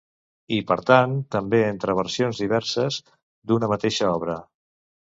I, 0.55 0.57
per 0.71 0.77
tant, 0.87 1.13
també 1.35 1.59
entre 1.67 1.97
versions 2.01 2.43
diverses 2.45 3.01
d'una 3.53 3.73
mateixa 3.77 4.15
obra. 4.19 4.43